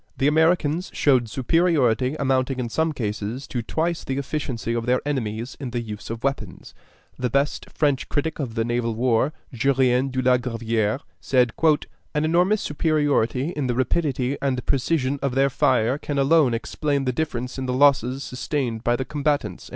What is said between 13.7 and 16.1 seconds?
rapidity and precision of their fire